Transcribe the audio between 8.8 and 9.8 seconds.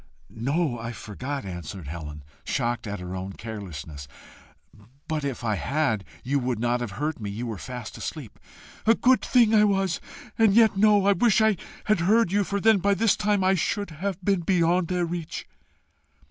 "A good thing I